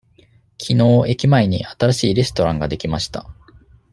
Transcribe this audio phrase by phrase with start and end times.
[0.57, 3.27] きのう駅前に新しいレストランができました。